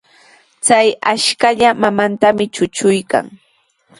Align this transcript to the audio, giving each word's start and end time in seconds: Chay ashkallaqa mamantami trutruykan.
Chay 0.65 0.87
ashkallaqa 1.11 1.79
mamantami 1.81 2.45
trutruykan. 2.53 3.25